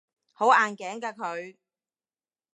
[0.33, 1.55] 好硬頸㗎佢